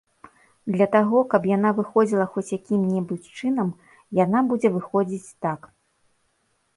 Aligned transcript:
Для 0.75 0.85
таго, 0.95 1.19
каб 1.33 1.43
яна 1.49 1.69
выходзіла 1.79 2.25
хоць 2.37 2.45
якім-небудзь 2.57 3.29
чынам, 3.43 3.69
яна 4.23 4.39
будзе 4.53 4.69
выходзіць 4.79 5.35
так. 5.47 5.61